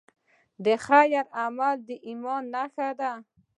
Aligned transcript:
د 0.65 0.67
خیر 0.85 1.25
عمل 1.41 1.75
د 1.87 1.89
ایمان 2.07 2.43
نښه 2.53 2.89
ده. 2.99 3.11